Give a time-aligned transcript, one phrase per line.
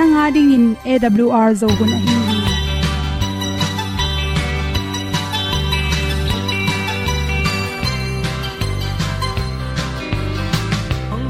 [0.00, 2.36] Nanga ding in awr zo gun ahi hi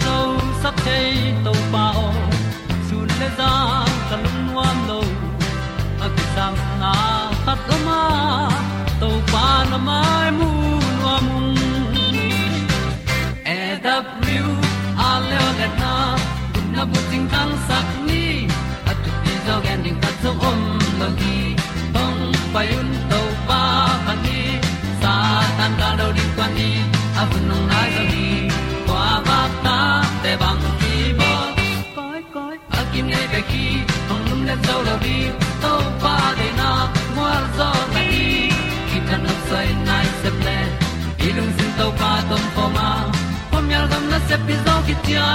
[0.05, 0.19] zo
[0.63, 1.09] sắp chei
[1.47, 2.07] to pa o
[2.91, 3.51] sun le za
[4.47, 5.01] nuam lo
[6.07, 6.93] a ki sam na
[7.45, 8.01] khat o ma
[9.01, 10.51] to pa na mai mu
[11.01, 11.27] nuam
[13.57, 13.61] e
[15.09, 15.95] a le na
[16.53, 17.90] kun na bu ting tang sak
[30.41, 31.33] bang ki ba
[31.97, 33.65] koi koi a kim nei be ki
[34.09, 35.19] hong lum le zo la di
[35.63, 35.73] to
[36.05, 36.71] pa de na
[37.17, 38.29] mo zo na ni
[38.91, 40.59] ki ta na sai nai se ple
[41.27, 42.89] i lung sin to pa tom pa ma.
[43.51, 45.29] Pom yal gam na se pi zo ki tia.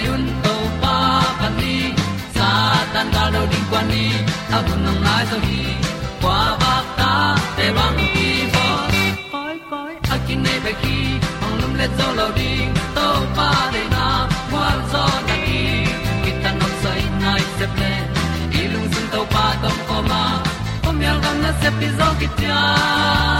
[0.00, 0.96] Hong to pa
[1.40, 1.76] pan ni,
[2.36, 2.48] sa
[2.92, 4.04] tan ga lo ding kwan ni,
[4.56, 5.60] a bu nang mai so hi
[6.22, 7.10] kwa ba ta
[7.56, 8.64] te bang ki bo
[9.32, 10.96] koi koi, a kin nei ba ki,
[11.44, 14.06] ong lum le zo lo ding, to pa de na
[14.50, 15.60] kwa zo na ki.
[16.24, 17.92] Ki ta no sai nai se ple,
[18.60, 20.22] i lung sun to pa tom ko ma.
[20.82, 23.31] Pom yal gam na se pi zo ki ti a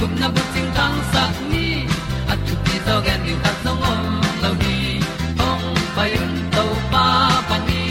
[0.00, 1.66] gup na bu ting tang sat ni
[2.32, 4.00] at tu pi zo gen ni ta song om
[4.42, 4.76] lo ni
[5.48, 5.66] ong
[5.96, 7.04] pa yun to pa
[7.48, 7.82] pa ni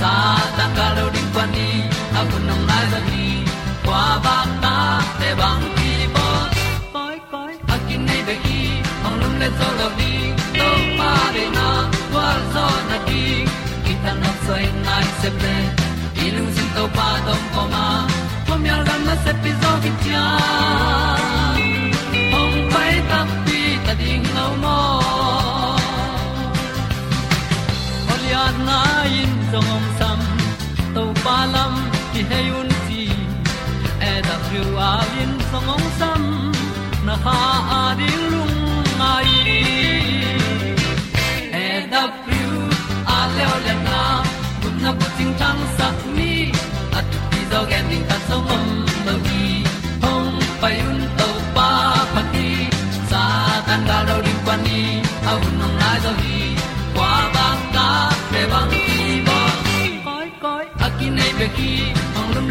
[0.00, 0.12] sa
[0.56, 1.68] ta ka lo ding pa ni
[2.18, 3.26] a bu nong lai za ni
[3.84, 4.76] kwa ba ta
[5.20, 6.26] te bang ki bo
[6.94, 8.60] koi koi a kin nei be ki
[9.06, 10.12] ong lum le zo lo ni
[10.58, 11.68] to pa de na
[12.10, 13.22] kwa zo na ki.
[13.84, 15.56] Ki ta na sai nai se ple
[16.24, 17.13] i lung sin to pa tom ko ma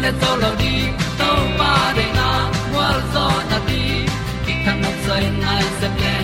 [0.04, 0.74] le to lo di
[1.18, 1.28] to
[1.58, 2.28] pa de na
[2.74, 3.82] wa zo na ti
[4.44, 6.14] ki kan nok sai nai se ple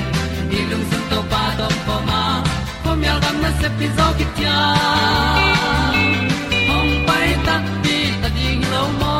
[0.50, 2.20] ni lung sun to pa do po ma.
[2.82, 4.58] Po mi al gam na se pi zo ki tia
[6.70, 9.16] hong pai ta pi ta ding lo mo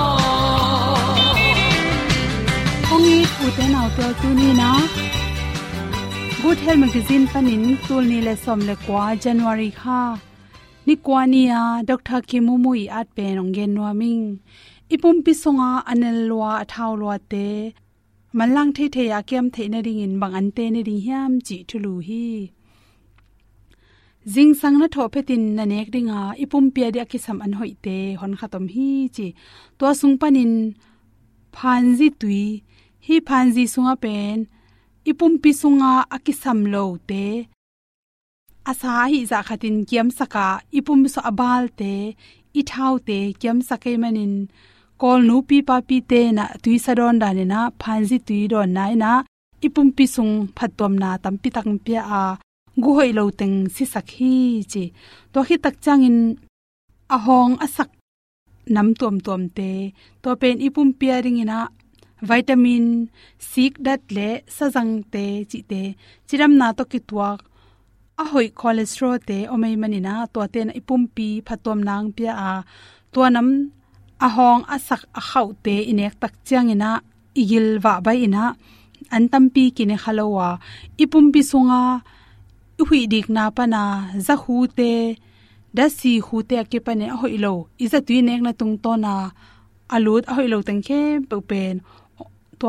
[2.95, 4.71] ong i u te na to tu ni na
[6.43, 10.01] good health magazine panin tul ni le som le kwa january kha
[10.87, 14.25] ni kwa ni a dr kimumui at pe nong gen no ming
[14.95, 17.47] ipum pi songa anel lwa athaw lwa te.
[18.39, 21.33] Malang the the ya kem the na ring in bang an te na ring hiam
[21.47, 22.51] chi thulu hi.
[24.33, 27.53] Jing sang na tho pe tin na nek ringa ipum pia dia ki sam an
[27.59, 29.27] hoi te, hon khatom hi chi.
[29.79, 30.53] To sung panin
[31.57, 32.45] phanji tui,
[33.07, 34.37] hi phanji sunga pen,
[35.11, 37.25] ipum pi sunga akisam lo te
[38.71, 40.47] asa hi za khatin kiam saka,
[40.79, 41.93] ipum so abal te
[42.61, 44.35] i thau te kiam sake manin,
[45.01, 48.71] kol nu pi pa pi te na tui sadon da ne na phanji tui don
[48.77, 49.13] nai na,
[49.67, 52.23] ipum pi sung phatom na tam pi tak pi a,
[52.83, 54.35] gu hoi lo teng si sakhi
[54.73, 54.85] chi.
[55.33, 56.19] To hi tak chang in,
[57.15, 57.67] a hong a
[58.75, 59.71] nam tuam tuam te.
[60.23, 61.61] To pen ipum pairing ina,
[62.29, 62.87] vitamin
[63.51, 65.83] sik dat le sajang te chi te.
[66.29, 67.41] Chiram na to ki tuak
[68.23, 72.53] ahoi cholesterol te omei manina to ten ipum pi phatom nang pia a.
[73.13, 73.49] To nam,
[74.27, 76.91] ahong asak a khau te inek tak chiang ina,
[77.41, 78.45] igil wa bai ina.
[79.15, 80.49] An tampi kine khalowa.
[81.03, 81.83] Ipum pi sunga
[82.89, 83.83] hui dik na pana
[84.27, 84.93] za hu te,
[85.77, 87.55] da si hu te ke pane ahoi lo.
[87.85, 89.15] Iza tu nek na tung to na,
[89.95, 91.77] alut ahoi lo tang khe pe pen.
[92.61, 92.67] To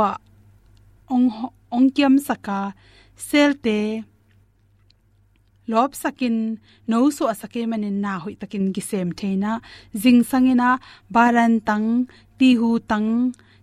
[1.13, 1.27] ong
[1.75, 2.59] ong kiam saka,
[3.27, 3.77] sel te
[5.67, 9.51] lop sakin, no so asake manin na hoi takin gi sem theina
[10.01, 10.69] jing sangena,
[11.15, 11.87] baran tang
[12.37, 13.09] ti hu tang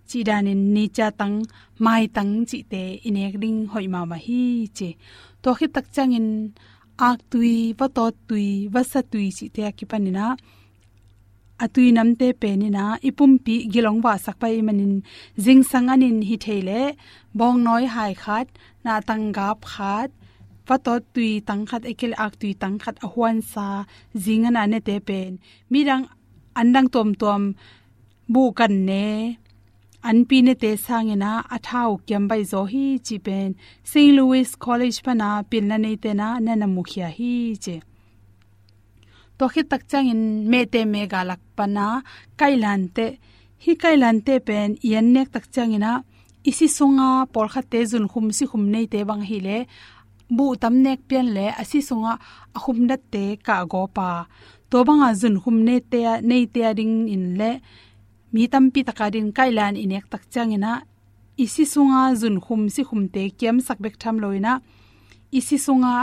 [0.08, 1.36] chi danin ni cha tang,
[1.84, 4.42] mai tang chi te inek ding hoi ma ma hi
[4.76, 4.90] che.
[5.42, 6.28] To khi tak changin
[7.08, 10.26] ak tui va to tui va sa tui chi te ki panina
[11.64, 14.94] atui namte penina ipum pi gilong wa sakpai manin
[15.44, 16.80] jing sanganin hi theile
[17.38, 18.46] bong noi hai khat,
[18.84, 20.10] na tang gap khat
[20.68, 23.66] wa to tui tang khat ekel ak tui tang khat a huan sa
[24.24, 25.32] jinga na ne te pen
[25.72, 26.04] mirang
[26.60, 27.42] andang tom tom
[28.32, 29.06] bu kan ne
[30.08, 33.50] an pi ne te sangena, athau kyam bai zo hi chi pen
[33.90, 37.32] st louis college pana pil na nei te na na na mukhia hi
[37.64, 37.76] che.
[39.38, 41.86] To khi tak chang in me te me ga lak pana,
[42.40, 43.06] kailan te,
[43.64, 45.92] hi kailan te pen yan nek tak chang ina
[46.50, 49.58] isi sunga por kha te jun khum si khum nei te bang hi le
[50.36, 52.12] bu tam nek pian le asi sunga
[52.56, 54.08] ahum dat te ka go pa.
[54.70, 57.50] To banga jun khum ne te nei te ding in le,
[58.32, 60.72] mi tam pi takarin kailan inek tak changina
[61.44, 64.52] isi sunga jun hum si hum te kem sak bek tham loina
[65.38, 65.94] isi sunga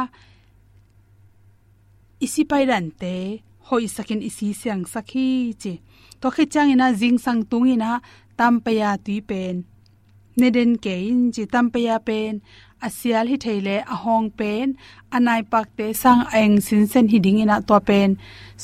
[2.26, 3.16] isi pairan te,
[3.68, 5.28] hoi sakin isi siang sakhi
[5.62, 5.74] chi.
[6.22, 7.92] To khe changina jing sang tungina
[8.38, 9.56] tampaya tui pen.
[10.40, 12.34] Neden ke in chi tampaya pen
[12.88, 14.68] asial hi theile a hong pen
[15.16, 18.10] anai pak te sang eng sin sen hi ding ina to pen.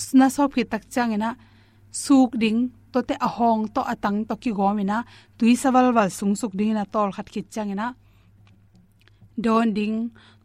[0.02, 1.30] Sna so phi tak chang ina,
[2.04, 2.60] suk ding,
[2.92, 4.98] to te a hong, to atang to ki gom ina,
[5.38, 7.88] tui sawal wal sung suk ding ina, tol khat khit chang ina.
[9.46, 9.98] Don ding,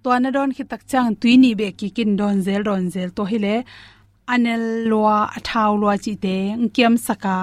[0.03, 3.11] to na don khit tak chang, tui ni be ki kin don zel don zel
[3.17, 3.55] to hile
[4.33, 7.37] anel lwa athaw lwa chi te ngkem saka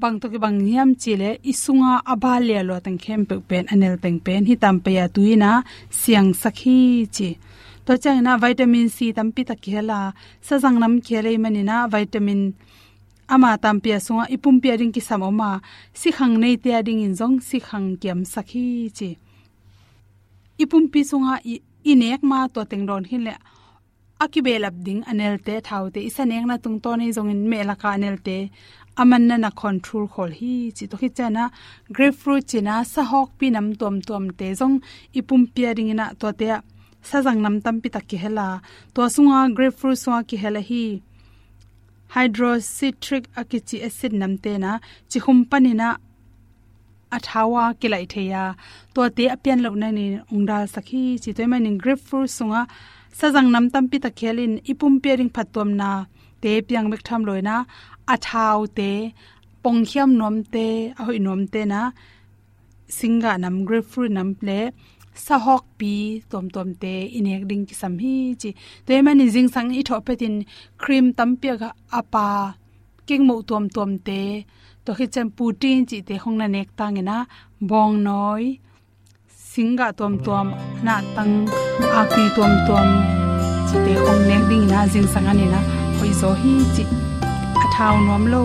[0.00, 4.18] bang to ki bang hiam chile, isunga abalia lo tang khem pe pen, anel peng
[4.26, 5.50] pen hi tam pe ya tuina
[6.00, 7.28] siang sakhi chi.
[7.86, 10.00] To chang na vitamin c tam pi ta khela
[10.46, 12.40] sa jang nam khele manina vitamin
[13.34, 15.50] ama tam pe sunga, ipum pe ring ki samoma
[16.00, 18.66] si khang nei te ading in jong si khang kiam sakhi
[18.98, 19.10] chi.
[20.62, 21.34] Ipum pi sunga
[21.90, 23.34] inek ma to teng ron hin le,
[24.24, 27.88] akibelap ding anel te thaute isanek na tung to nei jong in me la ka
[27.96, 28.38] anel te
[29.02, 31.44] aman na na control khol hi chi to hi chana
[31.96, 34.76] grapefruit china sa hok pi nam tom tom te jong
[35.18, 36.48] ipum pairing na to te
[37.08, 38.48] sa jang nam tam pi tak ki hela.
[38.94, 40.84] To sunga grapefruit sunga ki hela hi
[42.14, 44.72] hydrocitric akichi acid namte na
[45.10, 45.88] chi khum panina
[47.16, 48.42] athawa kilai theya
[48.94, 52.60] to te apian lo na ni ongdal sakhi chi toima ni grapefruit sunga
[53.18, 55.90] sajang nam tam pi ta khelin ipum pairing phatom na
[56.46, 57.56] te piang mek tham loina
[58.14, 58.90] athau te,
[59.62, 60.66] pongkhiam nom te,
[61.00, 61.80] ahoi nom te na,
[62.98, 64.58] singa nam, grapefruit nam ple
[65.24, 65.94] sahok pi
[66.30, 68.50] tom tom te, inek ding ki sam hi chi.
[68.86, 70.34] Te man jing sang i tho petin
[70.82, 72.28] cream tam pia ga apa
[73.08, 74.20] king mo tom tom te,
[74.84, 77.16] to khi chem putin chi te hong na nek tang e na,
[77.70, 78.44] bong noi,
[79.50, 80.46] singa tom tom,
[80.86, 81.34] na tang
[82.00, 82.88] aki tom tom
[83.68, 85.85] chi te hong nek ding na, jing sang ani na.
[85.98, 86.84] คอยโซฮีจิ
[87.60, 88.36] อาทาวน้อมโล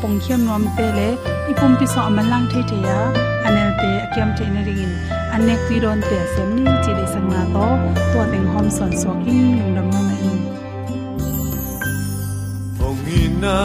[0.00, 1.00] ปงเขียมน้อมเปเล
[1.46, 2.90] อีปุ่มปิสอมันลังเทเทีย
[3.44, 4.90] อันเนลเตอเกียมเทนริน
[5.32, 7.56] อันเนกตีโดนเตียเสียมนี่จีได้สังนาโต
[8.12, 10.06] ตัวเต็งหอมสอนสวกิ้งหนึ่งดำมัน
[12.78, 13.60] หงอินั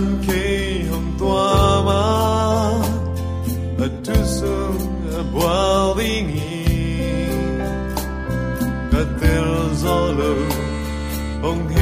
[0.00, 0.26] นเค
[0.90, 1.36] หงตัว
[1.88, 2.04] มา
[3.78, 4.76] อัตุสุง
[5.32, 5.46] บัว
[5.98, 6.56] ลิงี
[8.90, 9.48] กะเตล
[9.78, 9.84] โซ
[10.18, 10.20] ล
[11.42, 11.76] หงเฮ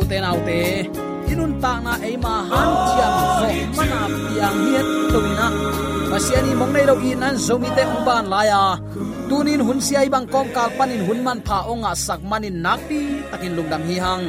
[0.00, 0.60] uten autte
[1.26, 5.46] sa ta na ei ma han chiam zo mana piang hiet tuina
[6.10, 8.62] pasiani mong nei lo i nan zomi te uban laya
[9.28, 13.52] tunin hun siai bang kom kal panin hun man pha onga sak manin nakpi takin
[13.56, 14.24] lungdam hihang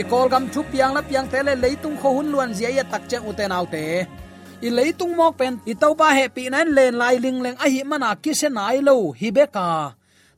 [0.00, 3.02] ikol i gam chup piang lap piang tele leitung ko hun luan zia ya tak
[3.10, 3.84] che uten autte
[4.66, 7.66] i leitung mok pen, i to pa he pi nan len lai ling leng, a
[7.66, 9.68] hi mana ki se nai lo, hi beka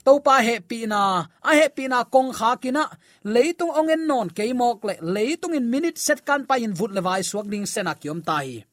[0.05, 2.85] to pa he pi na, a he pi na kong kha kina
[3.25, 7.47] leitung ongen non keimok le leitung in minute set kan pa in vut lewai suak
[7.53, 8.65] ding sena kiom tai.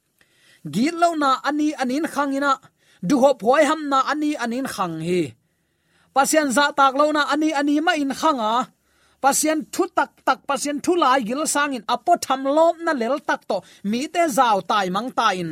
[0.73, 2.51] Gi lo na ani anin khangina
[3.07, 5.21] du ho phoi ham na ani anin khang hi.
[6.15, 8.51] Pasian za tak lo na ani ani ma in khanga
[9.21, 13.41] pasien thu tak tak, pasien thu lai gil sangin apo tham lom na lel tak
[13.49, 13.57] to.
[13.83, 15.51] Mi te zau tai mang ta in.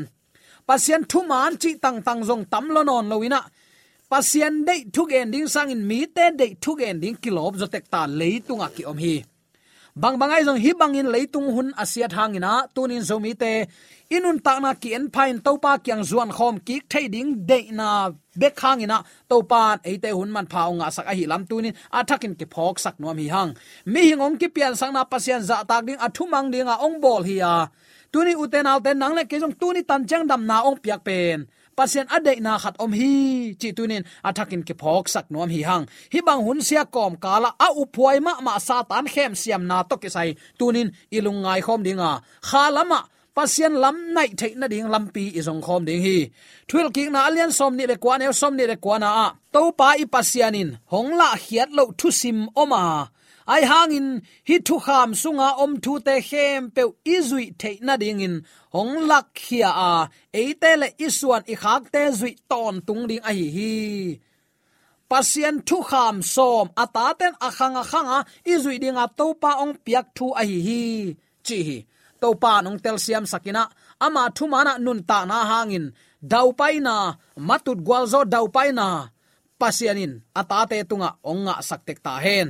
[0.68, 3.42] Pasien thu man chi tang tang zong tam lo non loina
[4.10, 7.68] pasien de thuk en ding sang in, mi te de thuk en ding kilop zo
[7.74, 9.16] tek ta leitunga ki om hi
[10.02, 13.54] bang bangai jong hi bangin leitung hun asia thangina tunin zomi te.
[14.16, 17.90] Inun ta na ki en phain topa kyang zuan khom ki thei ding de na
[18.42, 18.98] bek khangina
[19.30, 22.96] topan eite hun man phao nga sak a hi lam tunin athakin ki phok sak
[23.02, 23.52] nom hi hang.
[23.92, 27.36] Mi hingom ki pian sang na pasian za tak ding athumang dinga ong bol hi
[27.44, 27.56] ya
[28.14, 31.40] tuni uten alten nang le ke jong tuni tan chang dam na ong piak pen
[31.80, 33.14] pasien ade na khat om hi,
[33.62, 35.86] chi tunin athakin ke phok sak nom hi hang.
[36.14, 39.96] Hi bang hun sia kom kala a upuai ma ma satan khem siam na to
[40.04, 40.30] ke sai.
[40.60, 42.12] Tunin ilungai khom dinga.
[42.50, 43.00] Khalama
[43.36, 46.18] pasien lam nai thei na ding lampi izong khom ding hi.
[46.70, 49.28] Thul ki na alian som ni le kwa ne som ni le kwa na a.
[49.54, 52.84] To pa i pasianin hong la hiat lo thu sim oma
[53.54, 54.08] ai hangin,
[54.48, 56.84] hi thu kham sunga om thu te khem pe
[57.16, 58.36] izui the na ding in.
[58.76, 59.92] Hong lak khia a
[60.40, 63.74] eite le isuan i khak te zui ton tung ding a hi hi.
[65.10, 68.18] Pasien thu kham som ata ten akhang akhanga
[68.54, 70.82] izui ding a to pa ong piak thu a hi hi.
[71.46, 71.78] Chi hi
[72.22, 73.64] to pa nong tel siam sakina,
[74.06, 75.86] ama thu mana nun ta na hangin.
[76.32, 76.96] Dau pai na,
[77.48, 78.88] matut gwal zo dau pai na.
[79.60, 82.48] Pasianin ata te tunga onga saktek ta hen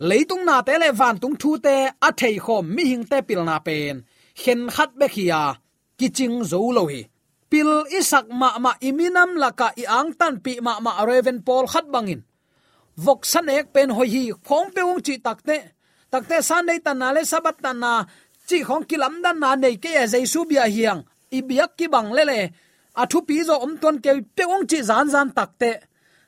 [0.00, 3.44] leitung na te le van tung thu te, a thei khom mi hing te pil
[3.44, 4.04] na pen.
[4.34, 5.54] Khen khat be khia,
[5.98, 7.02] kiching zo lo hi.
[7.50, 11.86] Pil isak ma ma iminam laka i ang tan pi ma ma raven pol khat
[11.92, 12.22] bangin.
[13.04, 15.56] Vok san ek pen hoi hi khong pe ung chi takte
[16.12, 17.92] takte san nei tan na le sabat tan na,
[18.48, 21.00] chi khong kilam dan na nei ke jaisu bia hiang.
[21.36, 22.40] I biak ki bang le le
[23.02, 25.70] athu thu pi zo om ton ke pe ung chi zan zan takte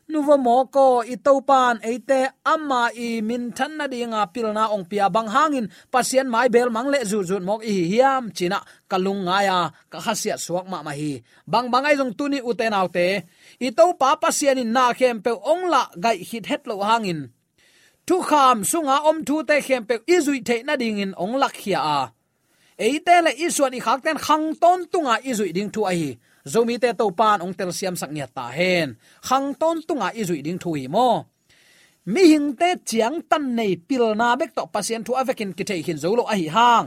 [0.09, 5.67] nuwa moko itopan eite, amma, i min than na dinga pilna ong pia bang hangin.
[5.91, 8.63] Pasien mai bel mangle zu zu mok i hiam, china.
[8.89, 11.23] Kalung ngaya ka hasia suak ma ma hi.
[11.47, 13.27] Bang bang ai jong tuni uten autte
[13.59, 17.31] ito pa pasien in na khem pe ong la gai hit het lo hangin.
[18.07, 21.55] Tu kham sunga om thu te khem pe izui the na ding in ong lak
[21.61, 22.01] khia a.
[22.79, 26.19] Eite le isuan i khak ten khang ton tunga izui ding thu ai
[26.53, 28.89] zomi te to pan ong tel siam sak nya ta hen.
[29.27, 31.09] Khang ton tunga i zui ding thui mo.
[32.13, 35.81] Mi hing te chiang tan nei pil na bek to pasien thu avekin ki thei
[35.87, 36.87] hin zolo a hi hang.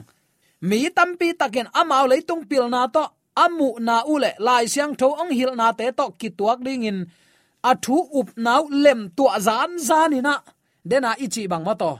[0.69, 3.03] Mi tampi takin amau leitung pil na to
[3.43, 6.99] amu na ule lai siang tho ong hil na te to ki tuak ding in.
[7.69, 10.35] A thu up nau lem tua zan zanina
[10.89, 11.91] dena ichi bang ma to.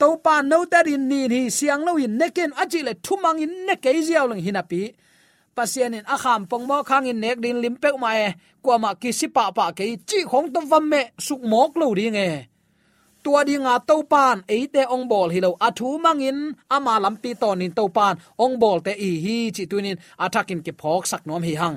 [0.00, 3.54] To pa no ta din ni hi siang lo in neken achi le thumang in
[3.66, 4.82] ne ke ziaw lang hinapi
[5.56, 8.28] pasien in akham pongmo khang in nek din limpe ma e
[8.64, 12.18] kwa ma ki sipa pa ke chi khong to vam me suk mok lo ding
[12.28, 12.30] e.
[13.24, 16.38] Tua di nga to pan e te ong bol hi lo athu mangin
[16.76, 18.14] ama lampi ton in to pan.
[18.44, 21.76] Ong bol te i hi chi tunin atakin ke phok sak nom hi hang.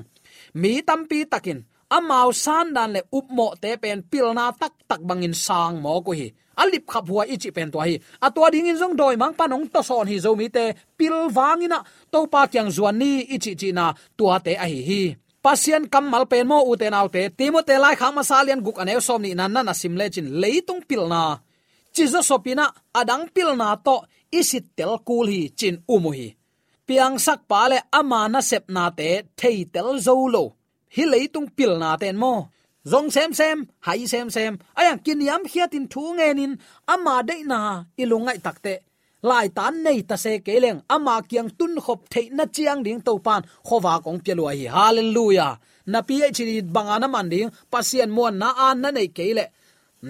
[0.61, 1.59] Mi tampi takin
[1.97, 6.27] amau san dan le upmo te pen pilna tak tak bangin sang mo ko hi
[6.61, 9.81] alip khap hua ichi pen to hi atwa ding in jong doi mang panong to
[9.89, 10.65] son hi zo mi te
[10.97, 11.79] pil wangina
[12.11, 13.85] to pa kyang zuan ni ichi chi na
[14.17, 15.01] tua te a hi hi.
[15.43, 17.21] Pasien kamal pen mo u te nau te.
[17.37, 20.81] Timo te lai khama salian guk anew som ni nan na sim le chin leitung
[20.89, 21.21] pil na.
[21.93, 22.65] Chizo sopina
[22.99, 23.95] adang pil na to
[24.39, 26.27] isit tel kul hi chin umu hi.
[26.87, 30.43] Piang sak pa le ama na sep na te thei tel zo lo.
[30.95, 32.33] Hi leitung pil na ten mo
[32.91, 36.53] zong sem sem hai sem sem aya à, kin yam khiatin thu ngenin
[36.93, 37.59] ama de na
[38.01, 38.73] ilungai takte
[39.21, 43.13] lai tan nei ta se keleng ama kyang tun khop thế na chiang ding to
[43.25, 44.65] pan khowa kong pelua hi.
[44.75, 45.53] Hallelujah.
[45.85, 49.45] Na pi chi bangana man ding pasien mon na an na nei kele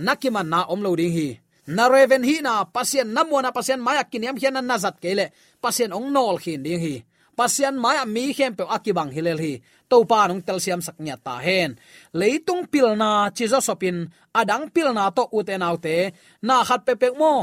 [0.05, 1.39] nakiman na om lo ding hi.
[1.75, 4.95] Na reven hi na pasien na mo na pasien maya à, kiniam hian na zat
[5.03, 5.25] kele
[5.63, 6.95] pasien ong nol khin ding hi
[7.37, 9.53] pasian maya mi hem pe akibang hilel hi.
[9.89, 11.71] To pa nong tel siam sak nya ta hen.
[12.19, 13.97] Leitung pilna chizo sopin
[14.39, 15.97] adang pilna to uten autte
[16.47, 17.35] na khat pe pe mo.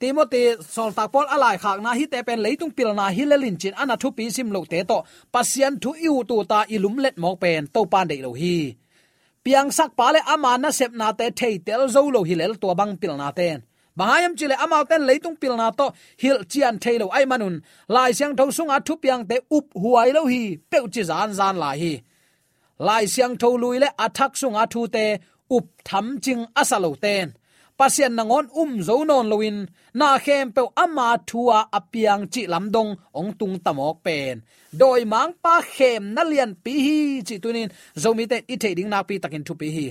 [0.00, 3.94] Timothy sol tak pol alai khak na hi te pen leitung pilna hilelin chin ana
[4.00, 4.98] thu pi sim lo te to.
[5.34, 8.56] Pasian thu iu tu ta ilum let mok pen to pan de lo hi.
[9.44, 12.68] Piang sak pa le ama na sep na te thei tel zo lo hilel to
[12.78, 13.58] bang pilna ten
[13.98, 15.86] bahayam chile amau ten leitung pilna to,
[16.22, 17.54] hil chian thailo ai manun.
[17.94, 21.56] Lai siang tho sunga thu piang te up huai lo hi pe chi zan zan
[21.62, 21.94] lai hi.
[22.86, 25.04] Lai siang tho lui le athak sunga thu te
[25.56, 27.28] up tham ching asalo ten.
[27.78, 29.56] Pasien nangon um zo non loin
[29.98, 34.42] na khem pe ama thua apiang chi lamdong ong tung tamok pen.
[34.80, 37.68] Doi mang pa khem na lian pi hi chi tunin
[38.02, 39.86] zomi te i thading na pi takin thu pi hi.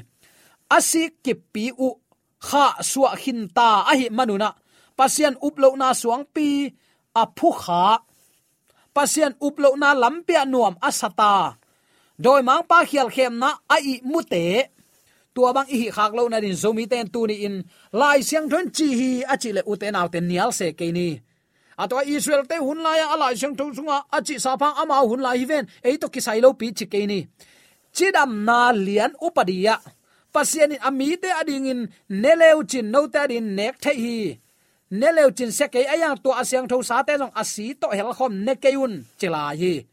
[0.77, 1.87] Asik ki pi u
[2.47, 4.49] kha suwa hin ta a hi manuna
[4.97, 6.47] pasian uplo na suang pi
[7.21, 7.83] a phu kha.
[8.95, 11.33] Pasian uplo na lampia nuam asata
[12.23, 14.45] doi mang pa khial khem na a i mute
[15.33, 17.55] tua bang i khak lo na din zomi ten tu ni in.
[17.99, 21.09] Lai siang thon chi hi a chi le uten out ten nial se ke ni.
[21.81, 25.01] Atwa israel te hun lai a lai siang thong sunga a chi sa phang ama
[25.09, 25.65] hun lai hi ven.
[25.87, 27.19] Ei to ki sai lo pi chi ke ni.
[27.95, 29.75] Chidam na lian upadiya
[30.33, 34.39] pasian in ami te ading in neleu chin no ta din nek the hi.
[34.91, 38.33] Neleu chin se ke aya to asyang tho sa te jong asi to hel khom
[38.45, 39.85] ne keun chila hi.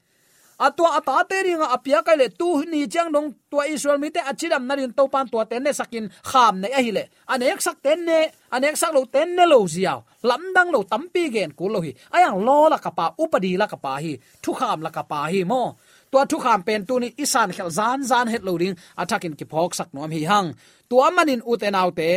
[0.61, 4.21] Atwa ata te ringa apia kai le tu ni chang dong to israel mi te
[4.21, 7.05] achiram na rin to pan to te ne sakin kham ne a le.
[7.33, 8.19] Anek sak ten ne
[8.53, 9.99] anek sak lo ten ne lo ziaw.
[10.29, 11.93] Lam dang lo tampi gen ku lo hi.
[12.13, 14.13] Ayang lo la kapa upadi la kapa hi.
[14.43, 15.63] Thu kham la kapa hi mo
[16.11, 19.45] tua thu kham pen tu ni isan khel zan zan het lo ding atakin ki
[19.53, 20.49] phok sak nom hi hang.
[20.91, 22.11] Tua manin uten autte,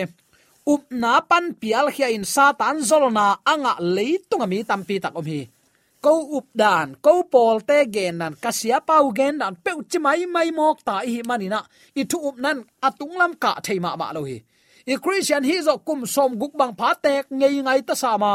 [0.74, 5.42] up na pan pial khia in satan zolna anga leitunga mi tampi tak om hi.
[6.04, 10.26] Ko up dan ko pol te gen nan kasia pau gen dan pe chi mai
[10.36, 11.60] mai mok ta hi manina
[12.00, 14.38] i thu up nan atung lam ka thei ma ma lo hi.
[14.92, 18.34] I christian hi zo kum som guk bang pha tek ngei ngai ta sa ma.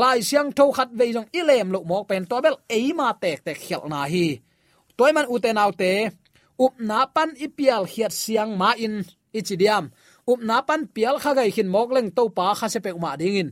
[0.00, 3.38] Lai siang tho khat ve jong ilem lo mok pen to bel e ma tek
[3.46, 4.26] tek khel na hi
[4.98, 5.36] toy man u
[5.80, 5.92] te,
[6.64, 8.94] up na pan ipial hiat siang ma in
[9.38, 9.84] ichidiam
[10.30, 13.36] up na pan pial kha gai hin mokleng to pa kha se pe ma ding
[13.42, 13.50] in.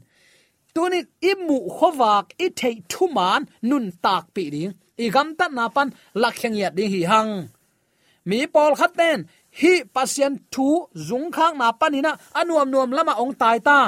[0.75, 1.01] Tuni
[1.31, 4.73] imu khowak i thei thuman nun tak pi ding.
[5.05, 5.89] I gam ta na pan
[6.23, 7.33] lakheng ya ding hi hang.
[8.29, 9.19] Mi pol khat ten
[9.61, 10.69] hi, pasien thu
[11.09, 13.79] zung khang na panina anuam nuam lama ong tai ta.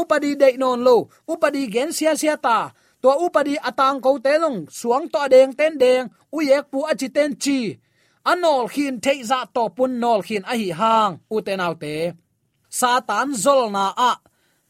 [0.00, 0.96] Upadi de non lo,
[1.32, 2.58] upadi gen sia sia ta
[3.02, 6.04] to upadi atang ko telong suang to deng ten deng
[6.36, 7.60] u yek pu achi ten chi.
[8.30, 11.94] Anol khin thei za to pun nol khin a hi hang, u te nau te.
[12.78, 14.12] Satan zol na a.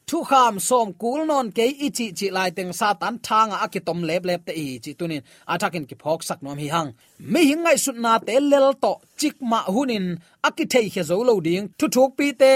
[0.08, 4.40] Thu kham som kul non ke ichi chi lai teng satan thanga akitom lep lep
[4.46, 5.22] te i chi tunin.
[5.52, 6.90] Atakin ki phok sak nom hi hang.
[7.32, 10.06] Mi hingai sut na te lel to chik ma hunin
[10.48, 11.64] akithei he zo lo ding.
[11.78, 12.52] Thu thuk pi te,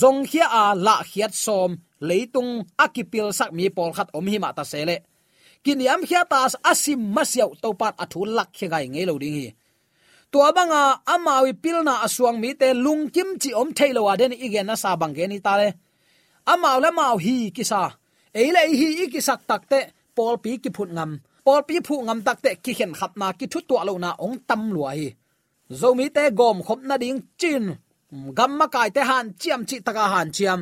[0.00, 1.70] zong hia a la hiat som,
[2.08, 2.52] leitung
[2.84, 4.96] akipil sak mi pol khat om hi ma ta sele
[5.64, 9.48] kiniam khia tas asim masyau topat athu lak he gai ngei lo ding hi.
[10.32, 10.82] To abanga
[11.14, 15.14] amawi pilna asuang mi te lungkim chi om thailo wa den igen na sa bang
[15.16, 15.68] ge ni ta le.
[16.52, 16.90] Amau le
[17.24, 17.82] hi kisa
[18.40, 19.78] eile hi ikisak takte
[20.16, 21.10] pol pi ki phut ngam.
[21.44, 24.38] Pol pi phu ngam takte ki khen khap na ki thu to lo na ong
[24.48, 25.08] tam lua hi.
[25.80, 27.64] Zomi te gom khop na ding chin.
[28.36, 30.60] Gam ma kai te han chiam chi taka han chiam.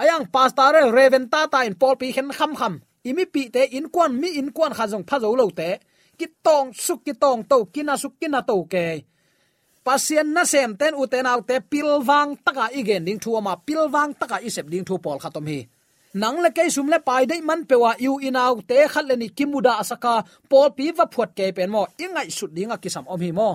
[0.00, 2.74] Ayang pastor reven ta ta in pol pi khen kham kham
[3.08, 5.70] imi pi te, in kwan mi, in kwan kha jong pha zo lo te.
[6.18, 8.86] Ki tong suk, ki tong to kina suk kina to ke.
[9.84, 14.40] Pasien na sem ten uten au te pilwang taka igen ding thu ma pilwang taka
[14.40, 15.60] isep ding thu pol khatom hi.
[16.14, 19.28] Nang le kai sum le pai dei man pewa yu inau te khat le ni
[19.36, 20.14] kimuda asaka
[20.50, 21.82] pol pi va phuat ke pen mo.
[22.04, 23.50] Ingai sut dinga kisam om hi mo.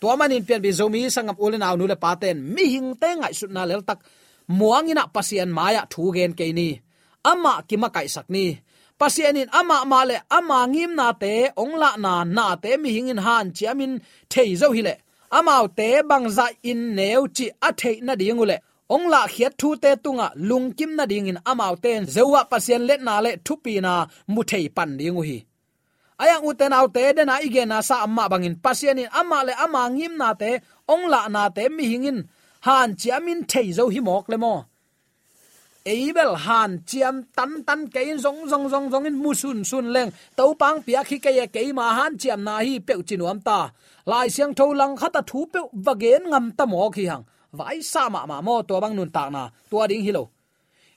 [0.00, 3.34] To manin pen bi zomi sangam ulen au nu le paten mi hing te ngai
[3.38, 3.98] sut na lel tak.
[4.58, 6.68] Muangina pasien maya thu gen ke ni.
[7.30, 8.44] Ama kima kai sak ni
[9.00, 11.32] pasianin, ama ma le ama ngim na te
[11.62, 13.92] ongla na na te mi hingin han chiamin
[14.32, 14.94] thei zo hi le.
[15.38, 18.56] Amau te bangza in neu chi a thei na ding ule
[18.94, 23.14] ongla khiat thu te tunga lungkim na ding in amau ten zewa pasian let na
[23.24, 23.92] le thupi na
[24.32, 25.38] mu thei pan ding hi.
[26.22, 29.52] Ayang uten au te, de na ige na sa amma bangin pasien in amma le,
[29.64, 30.50] ama ngim na te
[30.92, 32.18] ongla na te mi hingin
[32.66, 34.54] han chiamin thei zo hi mok le mo
[35.92, 40.10] eibel han, chiam tan tan ke in zong zong zong zong in musun sun leng
[40.36, 43.60] to pang pia khi ke ke ma han, chiam na hi pe chinuam ta.
[44.10, 48.08] Lai siang tho lang khata thu pe vagen ngam ta mo khi hang vai sa
[48.08, 49.42] ma ma mo to bang nun ta na.
[49.70, 50.24] To ding hi lo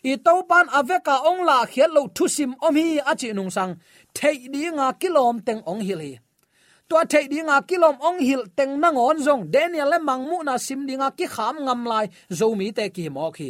[0.04, 3.52] i to pan aveka ong la khiat lo thu sim om hi a chi nung
[3.56, 3.76] sang.
[4.18, 6.12] Thei di nga kilom teng ong hi li
[6.90, 9.44] to thei di nga kilom ong hil teng na ngon zong.
[9.54, 12.06] Daniel le mangmu na sim di nga ki kham ngam lai
[12.38, 13.50] zo mi te ki mo khi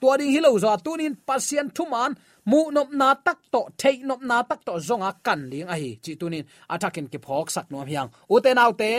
[0.00, 2.12] tua ding hi lo zo tunin pasien thuman
[2.50, 5.90] mu nop na tak to, thei nop na tak to, zonga kan ling a hi.
[6.04, 8.08] Chi tunin atakin ki phok sak nom hiang.
[8.34, 8.90] Uten te te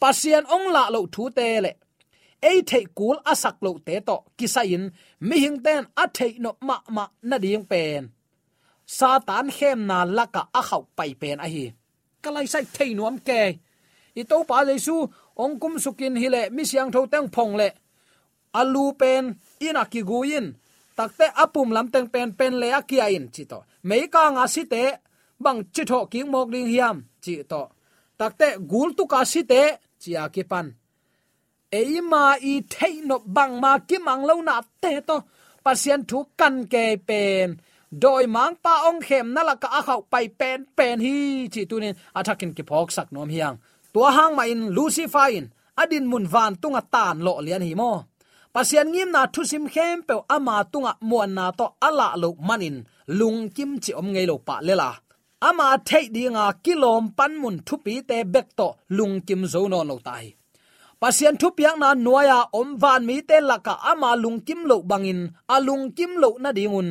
[0.00, 1.72] pasien ong la lo thu te le.
[2.50, 4.84] Ei thei kul asak lo te to kisain
[5.28, 8.02] mi hing ten a thei no ma ma na ding pen.
[8.86, 11.64] Satan khem na laka a khau pai pen a hi.
[12.22, 13.42] Kalai sai thei nom ke.
[14.20, 14.96] I to pa jesu,
[15.42, 17.68] ong kum sukin hi le, mi siang tho tang phong le.
[18.60, 19.24] Alu pen
[19.66, 20.46] ina ki guin
[20.98, 23.58] takte apum lam teng pen pen le akia in, chi to.
[23.88, 24.82] Mei ka nga si te,
[25.44, 27.62] bang chi tho ki mok ding hiam, chi to.
[28.18, 29.62] Takte gul tu ka si te,
[30.02, 30.66] chi a ki pan.
[31.80, 35.16] E ma i thei no bang ma ki mang lo na te to.
[35.64, 37.48] Pasien thu kan ke pen.
[38.02, 41.16] Doi mang pa ong khem na la ka a khau pai pen pen hi,
[41.52, 43.56] chi tunin athakin ki phok sak nom hiang.
[43.92, 45.48] Tua hang ma in lucifying
[45.80, 47.92] adin mun van tunga tan lo lian hi mo
[48.58, 52.76] pasian ngim na thusim khem pe ama tunga muan na to ala lo manin.
[53.18, 54.90] Lung kim chi om ngei lo pa lela
[55.48, 59.96] ama thei dinga kilom pan mun thupi te bek to lung kim zo no no
[60.06, 60.26] tai.
[61.00, 65.20] Pasian thu piak na noya om van mi te laka ama lung kim lo bangin.
[65.54, 66.88] Alung kim lo na dingun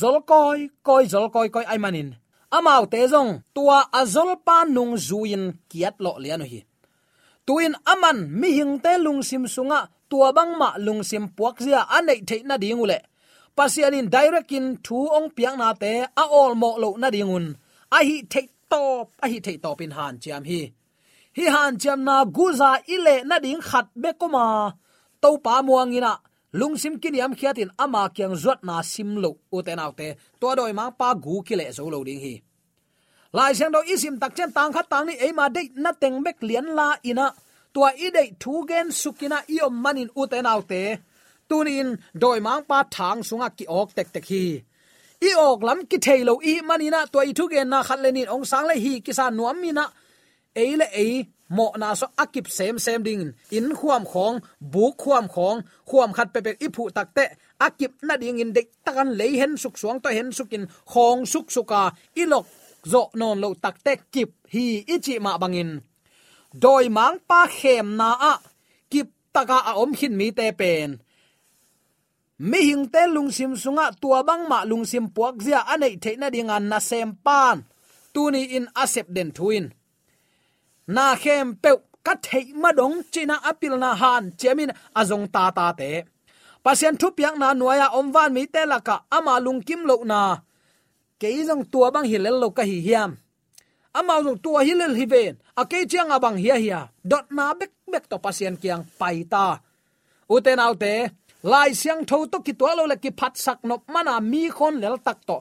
[0.00, 2.08] zol koi koi, zol koi koi ai manin.
[2.56, 6.60] Amao te zong, tua azol pa nung zuin kiat lo lian hi.
[7.46, 11.80] Tuin aman mi hing te lung sim sunga tua bang ma lung sim puak zia
[11.96, 12.98] anei the na ding ule.
[13.56, 15.92] Pasian in direct in thu ong piang na te
[16.22, 17.46] a all mo lo na dingun
[17.90, 20.60] a hi the top, a hi the top in han chiam hi.
[21.36, 24.76] Hi han chiam na guza ile na ding khat be koma.
[25.22, 26.12] To pa muangina
[26.52, 30.08] lungsim kiniam khiatin ama kyang zot na sim lo u te nau te.
[30.40, 32.34] To doi ma pa gu ki le zo lo ding hi.
[33.32, 36.22] Lai sang do isim tak chen tang khat tang ni e ma de na teng
[36.24, 37.26] bek lian la ina
[37.76, 40.82] tua i dei thu gen sukina i om manin u te nau te.
[41.48, 41.88] Tunin
[42.22, 44.44] doi mang pa thang sunga ki ok tek tek hi.
[45.28, 48.44] I ok lam ki thailo i manina to i thu gen na khat lenin ong
[48.50, 49.84] sang le hi ki sa nuam mina.
[50.62, 51.12] Eile ei,
[51.56, 53.24] mo na so akip sem sem ding.
[53.56, 54.36] In khuam khong,
[54.72, 55.58] bu khuam khong,
[55.88, 57.24] khuam khat pe pe iphu takte
[57.66, 61.46] akip na ding in dek takan lei hen suk suang to hen sukin khong suk
[61.54, 61.82] suka.
[62.22, 62.46] Ilok
[62.92, 65.70] zo non lo takte kip hi ichi ma bangin
[66.62, 68.34] doi mang pa khem na a.
[68.90, 70.90] Kip taka a om hin mi te pen.
[72.38, 76.12] Mi hing te lung sim sunga, tua bang ma lung sim puak zia anei the
[76.20, 77.64] na ding an na sem pan.
[78.14, 79.64] Tu ni in asep den thuin.
[80.94, 81.70] Na khem pe
[82.06, 86.04] ka thei ma dong, china apil na han, chemin azong ta ta te.
[86.64, 89.96] Pasien thu piang na nuaya om van mi te la ka ama lung kim lo
[90.04, 90.20] na.
[91.20, 93.10] Ke jong tua bang hilel lo ka hi hiam
[93.98, 96.80] amau nu tua hilel hiven a ke chiang abang hia hia.
[97.10, 99.46] Dot na bek bek to pasien kiang pai ta.
[100.34, 100.94] Uten autte
[101.50, 104.74] lai siang tho to ki to lo le ki phat sak nop mana mi khon
[104.82, 105.36] lel tak to.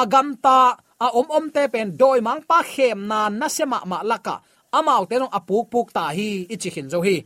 [0.00, 0.58] Agam ta,
[1.04, 4.34] a om om te pen doi mang pa khem na na sema ma laka
[4.78, 7.16] amau te nong apuk puk ta hi ichi khin zo hi.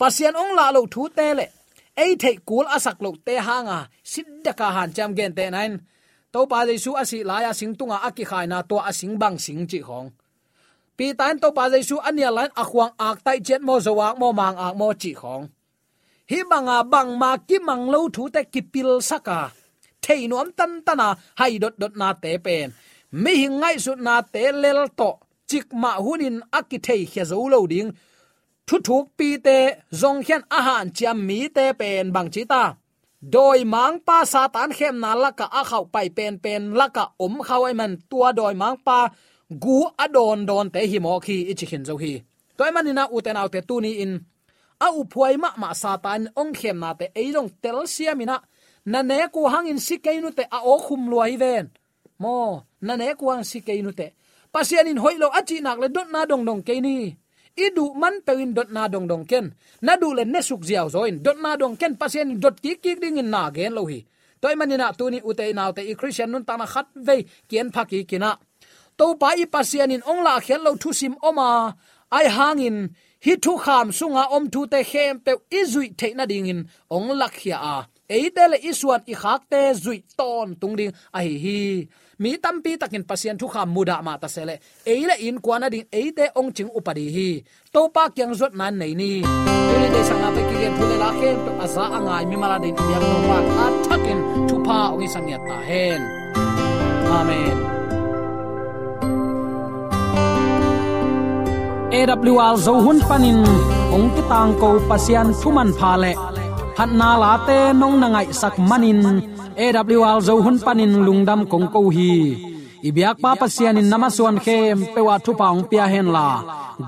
[0.00, 1.46] Pasien ong la lo thu te le.
[2.02, 3.78] Ei thei kul asak lo te hanga.
[4.12, 5.72] Sidda ka han cham gen te nain.
[6.32, 9.80] To pa jesu asi la ya sing tunga aki khaina to asing bang sing chi
[9.88, 10.08] khong
[11.00, 14.56] pi tan to pa jaisu ania lan akhuang ak tai jet mo zawak mo mang
[14.66, 15.44] ak mo chi khong.
[16.30, 19.40] Hi manga bang ma ki mang lo thu te ki pil saka
[20.04, 21.08] thei nuam tan tana,
[21.40, 22.68] hai dot dot na te pen.
[23.22, 25.10] Mi hingai su na te lel to.
[25.48, 27.90] Chik ma hunin akithei khia zo lo ding.
[28.66, 29.58] Thu thuk pi te,
[30.00, 32.62] zong hian a han chiam mi te pen bang chi ta.
[33.34, 37.62] Doi mang pa satan khem na laka a khau pai pen pen laka om khau
[37.68, 39.00] ai man tua doi mang pa
[39.50, 42.22] gu adon don te hi mo khi ichi khin zo hi.
[42.56, 44.12] Toy manina uten autte tu ni in.
[44.80, 48.36] A u phuai ma ma satan ong khem na te ei rong tel siamina
[48.86, 49.16] na ne
[49.70, 51.70] in si sikeinu te a o khum luai ven.
[52.18, 54.06] Mo na ne ku hang si sikeinu te.
[54.52, 57.16] Pasian in hoilo achi nak le dot na dong dong ke ni.
[57.56, 59.54] Idu man pewin dot na dong dong ken.
[59.82, 62.76] Na du le ne suk ziaw zoin dot na dong ken, pasian in dot ki
[62.82, 64.06] ki ding in na gen lo hi.
[64.40, 68.06] Toy manina tuni ute naw te i christian nun ta na khat ve kien phaki
[68.06, 68.38] kina
[69.00, 71.50] to pa i pasian in ongla khel lo thu sim oma.
[72.16, 72.76] Ai hangin
[73.24, 76.60] hi thu kham sunga om thu te khem pe izui the na ding in
[76.94, 77.76] ong lak khia a.
[78.16, 81.60] Eidele isuan i khak te zui ton tung ding a hi hi.
[82.22, 84.54] Mi tampi takin pasien thu kham muda ma ta sele
[84.92, 87.30] eile in kwana ding eite ong ching upadi hi.
[87.72, 89.12] To pa kyang zot man nei ni.
[89.68, 92.76] Tuli de sanga pe ki gen thule la khen to aza angai mi mala din
[92.92, 96.00] yang no pa a thakin thu pa ong sang ya ta hen.
[97.18, 97.79] Amen.
[102.00, 103.44] AWR zo hun panin,
[103.92, 106.12] ong ki tang ko pasian thuman pha le.
[106.76, 109.00] Phat na la te nong na ngai sak manin
[109.64, 112.12] AWR zo hun panin lungdam kong ko hi.
[112.88, 116.28] Ibyak pa pasian in namaswan khem pewa thu paung pia hen la.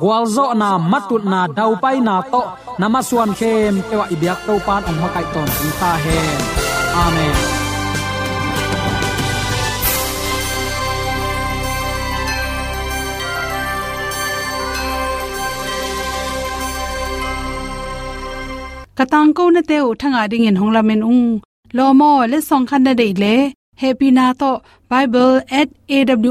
[0.00, 2.42] Gwalzo na matut na dau pai na to
[2.80, 5.48] namaswan khem pewa ibyak to pan ong makai ton
[5.80, 6.40] ta hen.
[7.04, 7.51] Amen.
[19.02, 21.24] Katang ko na te u thanga ding in honglamen ung
[21.76, 23.34] lomo le song khan na dei le
[23.82, 24.50] happy na to
[24.90, 26.26] bible@awr.org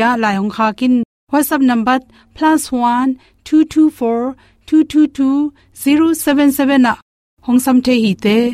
[0.00, 0.94] ya la yong kha kin
[1.32, 1.98] whatsapp number
[2.38, 3.08] +1
[3.46, 4.26] 224
[4.68, 5.50] 222
[5.82, 6.92] 077 na
[7.46, 8.36] hongsam the hi te